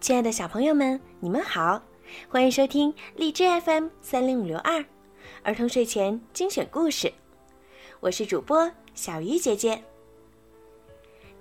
[0.00, 1.82] 亲爱的小朋友们，你们好，
[2.26, 4.82] 欢迎收听荔枝 FM 三零五六二
[5.42, 7.12] 儿童睡前精选故事。
[8.00, 9.84] 我是主播小鱼姐姐。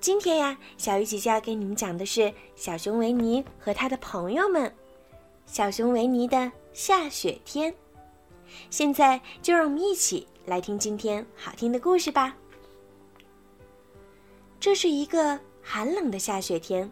[0.01, 4.69] 今天呀，小鱼姐姐要给你们讲的是小熊维尼和他的朋友们。
[5.45, 7.73] 小熊维尼的下雪天。
[8.69, 12.35] 现在就让我们一起来听今天好听的故事吧。
[14.59, 16.91] 这是一个寒冷的下雪天。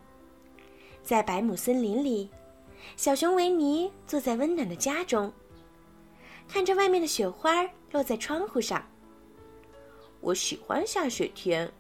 [1.08, 2.30] 在百亩森林里，
[2.98, 5.32] 小熊维尼坐在温暖的家中，
[6.50, 8.86] 看着外面的雪花落在窗户上。
[10.20, 11.72] 我喜欢下雪天，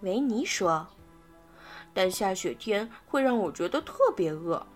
[0.00, 0.86] 维尼说。
[1.92, 4.66] 但下雪天会让我觉得特别饿。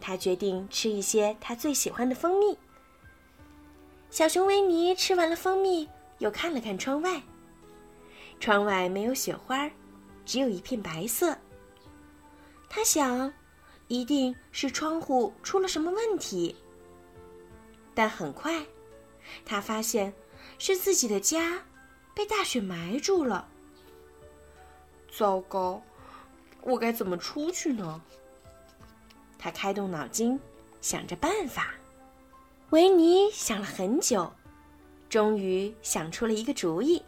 [0.00, 2.58] 他决定吃一些他最喜欢的蜂蜜。
[4.10, 7.22] 小熊维尼吃完了蜂蜜，又看了看窗外。
[8.40, 9.70] 窗外没有雪花，
[10.24, 11.38] 只有一片白色。
[12.74, 13.30] 他想，
[13.86, 16.56] 一定是窗户出了什么问题。
[17.92, 18.64] 但很快，
[19.44, 20.10] 他发现
[20.58, 21.62] 是自己的家
[22.14, 23.46] 被大雪埋住了。
[25.10, 25.82] 糟糕，
[26.62, 28.00] 我该怎么出去呢？
[29.38, 30.40] 他开动脑筋，
[30.80, 31.74] 想着办法。
[32.70, 34.32] 维尼想了很久，
[35.10, 37.02] 终于想出了一个主意。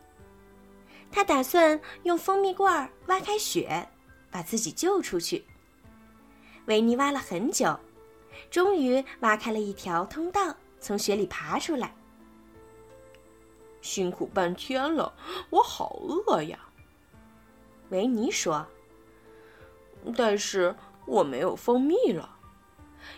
[1.10, 3.88] 他打算用蜂蜜罐挖开雪，
[4.30, 5.42] 把自己救出去。
[6.66, 7.78] 维尼挖了很久，
[8.50, 11.94] 终于挖开了一条通道，从雪里爬出来。
[13.80, 15.14] 辛苦半天了，
[15.50, 16.58] 我好饿呀。
[17.90, 18.66] 维尼说
[20.16, 20.74] ：“但是
[21.06, 22.38] 我没有蜂蜜了，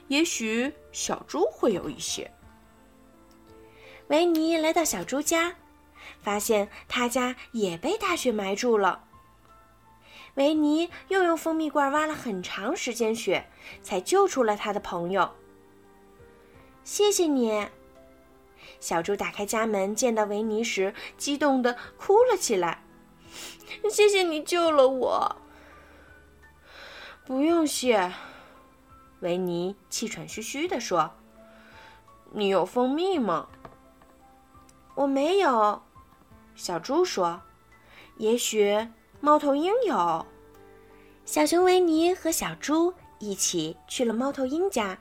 [0.09, 2.29] 也许小猪会有一些。”
[4.09, 5.55] 维尼来到小猪家，
[6.21, 9.06] 发现他家也被大雪埋住了。
[10.37, 13.49] 维尼又用蜂蜜罐挖了很长时间雪，
[13.83, 15.31] 才救出了他的朋友。
[16.85, 17.67] 谢谢你，
[18.79, 22.83] 小猪打开家门，见到维尼时，激动的哭了起来。
[23.91, 25.37] 谢谢你救了我。
[27.25, 28.13] 不用谢，
[29.21, 31.11] 维尼气喘吁吁地说
[32.33, 33.49] ：“你有蜂蜜吗？”
[34.95, 35.83] 我没有，
[36.55, 37.41] 小猪说
[38.19, 38.89] ：“也许。”
[39.21, 40.25] 猫头鹰有，
[41.25, 44.97] 小熊维尼和小猪一起去了猫头鹰家，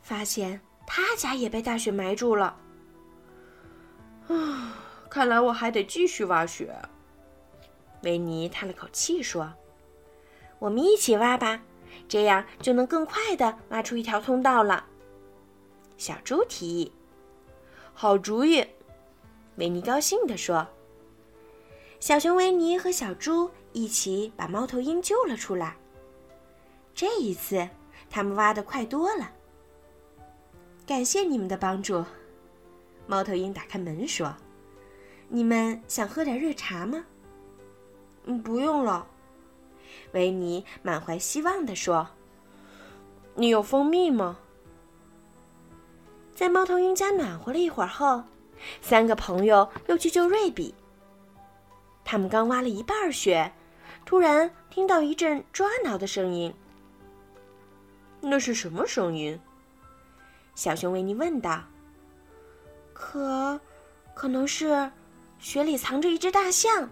[0.00, 2.56] 发现他家也被大雪埋住了。
[4.28, 4.78] 啊，
[5.10, 6.74] 看来我还得继续挖雪。
[8.02, 9.52] 维尼叹了口气说
[10.58, 11.62] ：“我们一起挖吧，
[12.08, 14.86] 这样就能更快的挖出一条通道了。”
[15.98, 16.92] 小猪提议
[17.94, 18.66] ：“好主意！”
[19.56, 20.66] 维尼高兴地说。
[22.02, 25.76] 小熊维尼和小猪一起把猫头鹰救了出来。
[26.92, 27.68] 这一次，
[28.10, 29.30] 他们挖的快多了。
[30.84, 32.04] 感谢你们的帮助，
[33.06, 34.34] 猫头鹰打开门说
[35.30, 37.04] ：“你们想喝点热茶吗
[38.26, 39.06] ？”“嗯，不用了。”
[40.10, 42.08] 维尼满怀希望地说。
[43.36, 44.40] “你有蜂蜜吗？”
[46.34, 48.24] 在猫头鹰家暖和了一会儿后，
[48.80, 50.74] 三个朋友又去救瑞比。
[52.12, 53.50] 他们刚挖了一半雪，
[54.04, 56.52] 突然听到一阵抓挠的声音。
[58.20, 59.40] 那是什么声音？
[60.54, 61.64] 小熊维尼问道。
[62.92, 63.58] 可，
[64.12, 64.92] 可能是
[65.38, 66.86] 雪里藏着一只大象。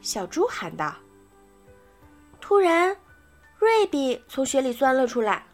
[0.00, 0.96] 小猪喊道。
[2.40, 2.96] 突然，
[3.58, 5.44] 瑞比从雪里钻了出来。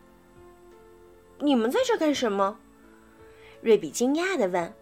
[1.40, 2.56] 你们在这干什么？
[3.60, 4.72] 瑞比惊讶的问。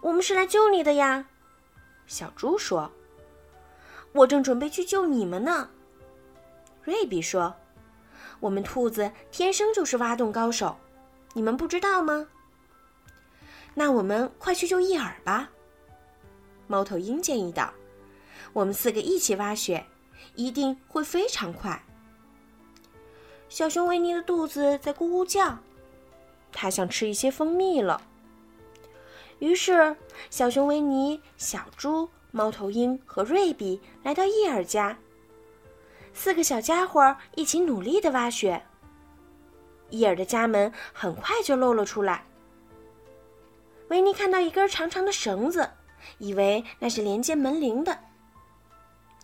[0.00, 1.26] 我们是来救你的呀。
[2.08, 2.90] 小猪说
[4.12, 5.70] ：“我正准备去救你们呢。”
[6.82, 7.54] 瑞比说
[8.40, 10.76] ：“我们兔子天生就是挖洞高手，
[11.34, 12.26] 你们不知道吗？”
[13.74, 15.50] 那我们快去救伊尔吧。”
[16.66, 17.72] 猫头鹰建议道
[18.52, 19.86] ：“我们四个一起挖雪，
[20.34, 21.84] 一定会非常快。”
[23.48, 25.58] 小熊维尼的肚子在咕咕叫，
[26.52, 28.00] 它想吃一些蜂蜜了。
[29.38, 29.96] 于是，
[30.30, 34.98] 小熊维尼、小猪、猫头鹰和瑞比来到伊尔家。
[36.12, 38.60] 四个小家伙一起努力的挖雪。
[39.90, 42.24] 伊尔的家门很快就露了出来。
[43.88, 45.70] 维尼看到一根长长的绳子，
[46.18, 47.98] 以为那是连接门铃的。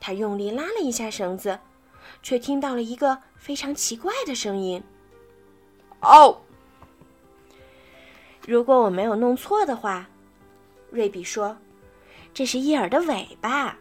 [0.00, 1.58] 他用力拉了一下绳子，
[2.22, 4.82] 却听到了一个非常奇怪的声音
[6.00, 6.40] ：“哦！”
[8.46, 10.06] 如果我没有弄错的话，
[10.90, 11.56] 瑞比说
[12.34, 13.76] ：“这是伊尔的尾巴，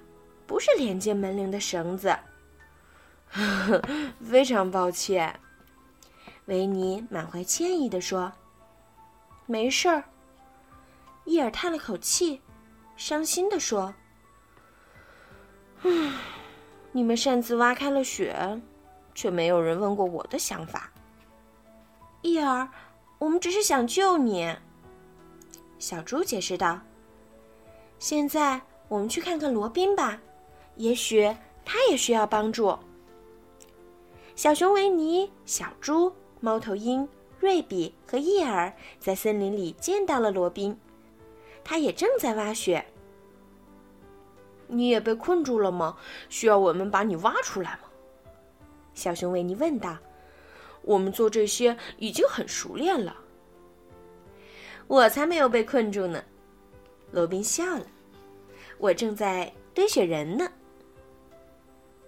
[0.47, 2.17] 不是连接门铃的绳子。
[4.23, 5.37] ”非常抱歉。”
[6.45, 8.31] 维尼满怀歉意地说。
[9.45, 10.03] “没事儿。”
[11.25, 12.41] 伊尔叹了口气，
[12.95, 13.93] 伤心地说
[15.83, 16.13] ：“嗯，
[16.91, 18.61] 你们擅自挖开了雪，
[19.13, 20.89] 却没有人问过我的想法。”
[22.21, 22.67] 伊尔，
[23.23, 24.53] 我们只是想救你。”
[25.79, 26.81] 小猪解释道。
[27.97, 30.19] “现在我们去看看罗宾吧，
[30.75, 31.33] 也许
[31.63, 32.77] 他也需要帮助。”
[34.35, 36.11] 小熊维尼、小猪、
[36.41, 37.07] 猫头鹰、
[37.39, 40.77] 瑞比和伊尔在森林里见到了罗宾，
[41.63, 42.85] 他也正在挖雪。
[44.67, 45.95] 你也被困住了吗？
[46.27, 47.87] 需要我们把你挖出来吗？
[48.93, 49.97] 小熊维尼问道。
[50.83, 53.15] 我们做这些已经很熟练了。
[54.87, 56.23] 我才没有被困住呢，
[57.11, 57.85] 罗宾笑了。
[58.77, 60.47] 我正在堆雪人呢。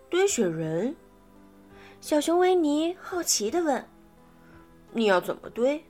[0.10, 0.96] 堆雪人？
[2.02, 3.88] 小熊维尼好奇的问
[4.92, 5.84] ：“你要怎么堆？”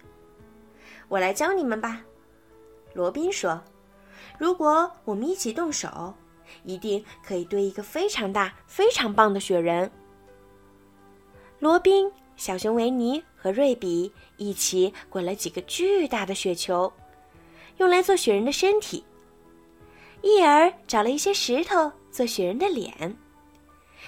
[1.09, 2.01] 我来教你们吧。
[2.93, 3.61] 罗宾说
[4.39, 6.13] ：“如果我们一起动手，
[6.63, 9.91] 一定可以堆一个非常大、非常棒的雪人。”
[11.59, 12.11] 罗宾。
[12.37, 16.91] 小熊维尼和瑞比一起滚了几个巨大的雪球，
[17.77, 19.03] 用来做雪人的身体。
[20.21, 23.15] 伊尔找了一些石头做雪人的脸，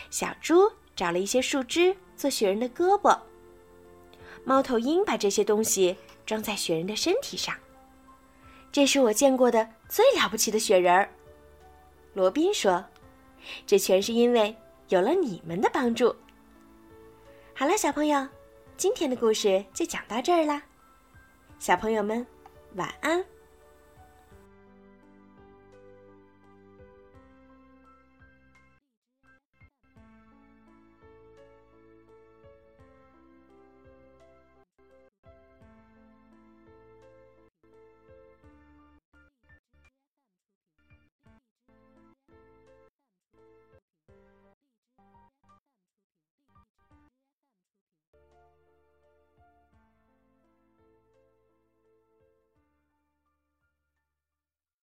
[0.09, 3.17] 小猪找了一些树枝做雪人的胳膊。
[4.43, 5.95] 猫头鹰把这些东西
[6.25, 7.55] 装在雪人的身体上。
[8.71, 11.09] 这是我见过的最了不起的雪人儿，
[12.13, 12.83] 罗宾说
[13.65, 14.55] ：“这全是因为
[14.89, 16.15] 有了你们的帮助。”
[17.59, 18.27] 好了，小朋友，
[18.77, 20.61] 今天的故事就讲到这儿啦。
[21.57, 22.23] 小朋友们，
[22.75, 23.25] 晚安。